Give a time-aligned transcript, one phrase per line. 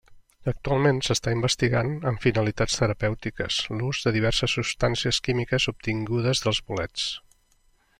[0.51, 7.11] Actualment, s'està investigant amb finalitats terapèutiques l'ús de diverses substàncies químiques obtingudes de bolets.